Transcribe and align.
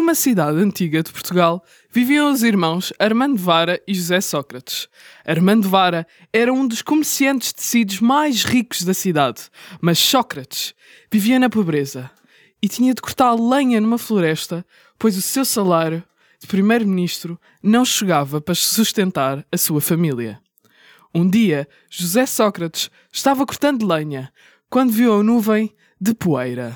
Numa 0.00 0.14
cidade 0.14 0.56
antiga 0.58 1.02
de 1.02 1.12
Portugal, 1.12 1.62
viviam 1.90 2.32
os 2.32 2.42
irmãos 2.42 2.90
Armando 2.98 3.36
Vara 3.36 3.78
e 3.86 3.92
José 3.92 4.18
Sócrates. 4.22 4.88
Armando 5.26 5.68
Vara 5.68 6.06
era 6.32 6.50
um 6.50 6.66
dos 6.66 6.80
comerciantes 6.80 7.48
de 7.48 7.56
tecidos 7.56 8.00
mais 8.00 8.42
ricos 8.42 8.82
da 8.82 8.94
cidade, 8.94 9.42
mas 9.78 9.98
Sócrates 9.98 10.74
vivia 11.12 11.38
na 11.38 11.50
pobreza 11.50 12.10
e 12.62 12.66
tinha 12.66 12.94
de 12.94 13.02
cortar 13.02 13.34
lenha 13.34 13.78
numa 13.78 13.98
floresta, 13.98 14.64
pois 14.98 15.18
o 15.18 15.22
seu 15.22 15.44
salário 15.44 16.02
de 16.40 16.46
primeiro-ministro 16.46 17.38
não 17.62 17.84
chegava 17.84 18.40
para 18.40 18.54
sustentar 18.54 19.44
a 19.52 19.58
sua 19.58 19.82
família. 19.82 20.40
Um 21.14 21.28
dia, 21.28 21.68
José 21.90 22.24
Sócrates 22.24 22.90
estava 23.12 23.44
cortando 23.44 23.86
lenha 23.86 24.32
quando 24.70 24.92
viu 24.92 25.20
a 25.20 25.22
nuvem 25.22 25.70
de 26.00 26.14
poeira. 26.14 26.74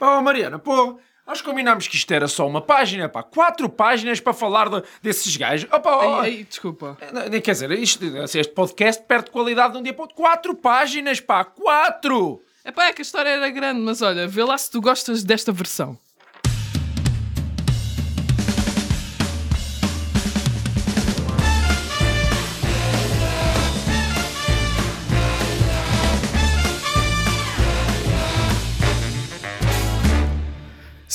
Oh, 0.00 0.22
Mariana, 0.22 0.58
pô, 0.58 0.98
nós 1.26 1.40
combinámos 1.40 1.86
que 1.88 1.96
isto 1.96 2.10
era 2.12 2.26
só 2.28 2.46
uma 2.46 2.60
página, 2.60 3.08
pá. 3.08 3.22
Quatro 3.22 3.68
páginas 3.68 4.20
para 4.20 4.32
falar 4.32 4.68
de- 4.68 4.82
desses 5.02 5.36
gajos. 5.36 5.68
Pá, 5.70 5.80
oh, 5.84 6.00
Ai, 6.20 6.20
ai, 6.38 6.46
desculpa. 6.48 6.96
eh, 7.00 7.40
Quer 7.40 7.52
dizer, 7.52 7.70
isto, 7.72 8.04
este 8.04 8.52
podcast 8.52 9.02
perde 9.06 9.30
qualidade 9.30 9.72
de 9.74 9.78
um 9.78 9.82
dia 9.82 9.92
para 9.92 10.02
outro. 10.02 10.16
Quatro 10.16 10.54
páginas, 10.54 11.20
pá. 11.20 11.44
Quatro! 11.44 12.42
Epá, 12.64 12.86
é 12.86 12.92
que 12.92 13.00
a 13.00 13.04
história 13.04 13.28
era 13.30 13.50
grande, 13.50 13.80
mas 13.80 14.02
olha, 14.02 14.28
vê 14.28 14.44
lá 14.44 14.56
se 14.56 14.70
tu 14.70 14.80
gostas 14.80 15.24
desta 15.24 15.50
versão. 15.50 15.98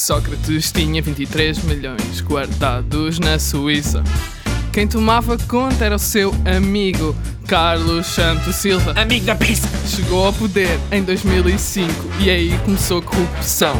Sócrates 0.08 0.72
tinha 0.72 1.02
23 1.02 1.64
milhões 1.66 2.22
guardados 2.22 3.20
na 3.20 3.38
Suíça. 3.38 4.02
Quem 4.72 4.88
tomava 4.88 5.38
conta 5.38 5.84
era 5.84 5.98
o 5.98 6.00
seu 6.00 6.34
amigo 6.46 7.14
Carlos 7.46 8.08
Santos 8.08 8.56
Silva. 8.56 8.94
Amigo 8.96 9.26
da 9.26 9.36
pizza! 9.36 9.68
Chegou 9.86 10.26
ao 10.26 10.32
poder 10.32 10.80
em 10.94 11.04
2005 11.04 11.92
e 12.22 12.30
aí 12.30 12.58
começou 12.60 13.00
a 13.00 13.02
corrupção. 13.02 13.76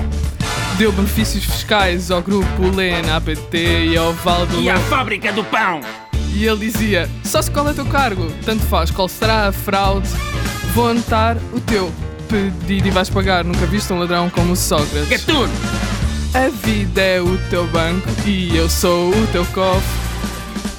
Deu 0.78 0.92
benefícios 0.92 1.46
fiscais 1.46 2.12
ao 2.12 2.22
grupo 2.22 2.76
Lena, 2.76 3.16
APT 3.16 3.86
e 3.92 3.96
ao 3.96 4.12
Valdo 4.12 4.60
E 4.60 4.70
a 4.70 4.78
fábrica 4.82 5.32
do 5.32 5.46
pão! 5.46 5.80
E 6.36 6.46
ele 6.46 6.70
dizia: 6.70 7.10
Só 7.24 7.42
se 7.42 7.50
qual 7.50 7.70
é 7.70 7.72
o 7.72 7.74
teu 7.74 7.86
cargo, 7.86 8.30
tanto 8.44 8.64
faz 8.64 8.92
qual 8.92 9.08
será 9.08 9.48
a 9.48 9.54
fraude, 9.54 10.10
vou 10.74 10.90
anotar 10.90 11.38
o 11.54 11.62
teu 11.62 11.90
pedido 12.28 12.90
e 12.90 12.92
vais 12.92 13.10
pagar. 13.10 13.46
Nunca 13.46 13.66
viste 13.66 13.94
um 13.94 14.00
ladrão 14.00 14.30
como 14.30 14.52
o 14.52 14.58
Sócrates. 14.58 15.08
Gatuno! 15.08 15.77
A 16.38 16.50
vida 16.50 17.02
é 17.02 17.20
o 17.20 17.36
teu 17.50 17.66
banco 17.66 18.08
e 18.24 18.56
eu 18.56 18.70
sou 18.70 19.10
o 19.10 19.28
teu 19.32 19.44
cofre. 19.48 19.82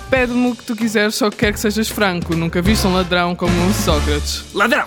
Pede-me 0.08 0.52
o 0.52 0.54
que 0.54 0.62
tu 0.62 0.76
quiseres, 0.76 1.16
só 1.16 1.32
quero 1.32 1.54
que 1.54 1.58
sejas 1.58 1.88
franco. 1.88 2.36
Nunca 2.36 2.62
viste 2.62 2.86
um 2.86 2.94
ladrão 2.94 3.34
como 3.34 3.52
o 3.66 3.74
Sócrates. 3.74 4.44
Ladrão! 4.54 4.86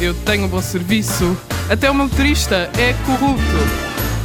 Eu 0.00 0.12
tenho 0.12 0.46
um 0.46 0.48
bom 0.48 0.60
serviço. 0.60 1.36
Até 1.70 1.88
o 1.88 1.94
motorista 1.94 2.68
é 2.76 2.92
corrupto. 3.06 3.40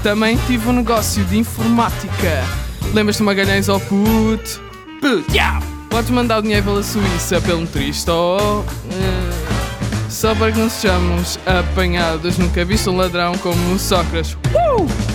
Também 0.01 0.39
tive 0.47 0.67
um 0.67 0.73
negócio 0.73 1.23
de 1.25 1.37
informática. 1.37 2.43
Lembras-te 2.91 3.19
de 3.19 3.25
Magalhães 3.25 3.69
ao 3.69 3.79
puto? 3.79 4.59
Puto! 4.99 5.31
Yeah. 5.31 5.61
Podes 5.91 6.09
mandar 6.09 6.39
o 6.39 6.41
dinheiro 6.41 6.63
pela 6.63 6.81
Suíça 6.81 7.39
pelo 7.41 7.61
motorista 7.61 8.11
ou. 8.11 8.65
eh, 8.91 10.09
só 10.09 10.33
para 10.33 10.51
que 10.51 10.57
não 10.57 10.67
sejamos 10.67 11.37
apanhados. 11.45 12.39
Nunca 12.39 12.65
viste 12.65 12.89
um 12.89 12.97
ladrão 12.97 13.37
como 13.37 13.75
o 13.75 13.77
Sócrates. 13.77 14.35
Uh! 14.51 15.14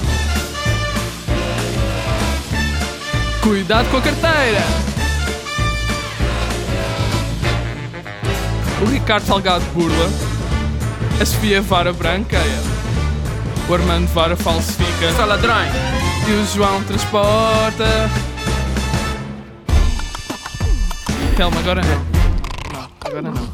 Cuidado 3.42 3.90
com 3.90 3.96
a 3.96 4.02
carteira! 4.02 4.60
O 8.82 8.84
Ricardo 8.84 9.24
Salgado 9.24 9.64
burla. 9.74 10.10
A 11.20 11.24
Sofia 11.24 11.62
Vara 11.62 11.92
branqueia. 11.92 12.60
O 13.68 13.74
Armando 13.74 14.06
Vara 14.08 14.36
falsifica. 14.36 15.12
Só 15.16 15.24
ladrões! 15.24 15.72
E 16.28 16.32
o 16.32 16.46
João 16.54 16.82
transporta. 16.84 18.10
Calma, 21.36 21.58
agora 21.60 21.80
não. 21.82 22.78
Não, 22.78 22.88
agora 23.00 23.22
não. 23.22 23.48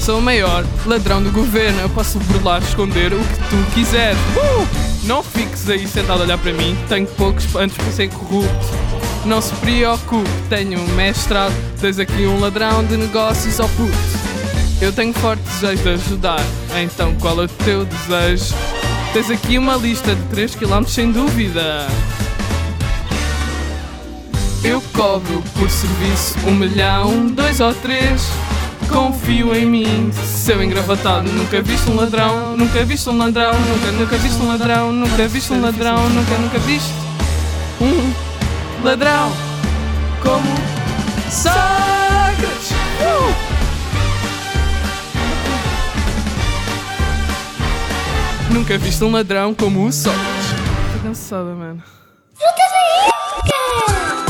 Sou 0.00 0.18
o 0.18 0.22
maior 0.22 0.64
ladrão 0.84 1.22
do 1.22 1.30
governo. 1.30 1.80
Eu 1.80 1.88
posso 1.90 2.18
burlar, 2.18 2.60
esconder 2.62 3.12
o 3.12 3.18
que 3.18 3.36
tu 3.48 3.74
quiseres. 3.74 4.18
Uh! 4.36 4.85
Não 5.06 5.22
fiques 5.22 5.70
aí 5.70 5.86
sentado 5.86 6.20
a 6.20 6.24
olhar 6.24 6.36
para 6.36 6.52
mim. 6.52 6.76
Tenho 6.88 7.06
poucos 7.06 7.54
antes 7.54 7.76
para 7.76 7.92
ser 7.92 8.08
corrupto. 8.10 8.50
Não 9.24 9.40
se 9.40 9.54
preocupe, 9.54 10.28
tenho 10.48 10.80
um 10.80 10.86
mestrado. 10.94 11.54
Tens 11.80 12.00
aqui 12.00 12.26
um 12.26 12.40
ladrão 12.40 12.84
de 12.84 12.96
negócios 12.96 13.60
ao 13.60 13.68
puto. 13.68 13.96
Eu 14.80 14.92
tenho 14.92 15.12
forte 15.14 15.42
desejo 15.44 15.82
de 15.84 15.88
ajudar. 15.90 16.44
Então 16.76 17.14
qual 17.20 17.40
é 17.40 17.44
o 17.44 17.48
teu 17.48 17.84
desejo? 17.84 18.52
Tens 19.12 19.30
aqui 19.30 19.56
uma 19.58 19.76
lista 19.76 20.12
de 20.12 20.22
3 20.24 20.56
km 20.56 20.84
sem 20.86 21.12
dúvida. 21.12 21.86
Eu 24.64 24.82
cobro 24.92 25.40
por 25.56 25.70
serviço 25.70 26.34
um 26.48 26.54
milhão, 26.54 27.28
dois 27.28 27.60
ou 27.60 27.72
três. 27.72 28.28
Confio 28.88 29.54
em 29.54 29.66
mim, 29.66 30.10
seu 30.12 30.62
engravatado. 30.62 31.30
Nunca 31.30 31.60
viste 31.60 31.90
um 31.90 31.96
ladrão, 31.96 32.56
nunca 32.56 32.84
viste 32.84 33.08
um 33.08 33.18
ladrão, 33.18 33.52
nunca, 33.52 33.92
nunca 33.92 34.16
viste 34.16 34.42
um 34.42 34.48
ladrão, 34.48 34.92
nunca 34.92 35.28
viste 35.28 35.52
um 35.52 35.60
ladrão, 35.60 36.08
nunca, 36.08 36.38
nunca 36.38 36.58
viste 36.60 36.92
um 37.80 38.12
ladrão 38.84 39.32
como 40.22 40.46
Sócrates. 41.30 42.70
Uh! 43.00 43.34
Nunca 48.52 48.78
viste 48.78 49.04
um 49.04 49.10
ladrão 49.10 49.54
como 49.54 49.86
o 49.86 49.92
Sócrates. 49.92 50.26
Tô 50.92 51.08
cansada, 51.08 51.54
mano. 51.54 51.82
Época! 52.40 54.25